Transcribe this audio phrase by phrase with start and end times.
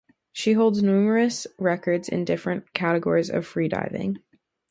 [0.33, 4.17] She holds numerous records in different categories of free diving.